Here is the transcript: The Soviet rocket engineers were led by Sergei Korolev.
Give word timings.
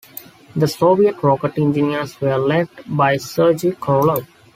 The 0.55 0.67
Soviet 0.67 1.21
rocket 1.21 1.59
engineers 1.59 2.19
were 2.19 2.37
led 2.39 2.69
by 2.87 3.17
Sergei 3.17 3.73
Korolev. 3.73 4.25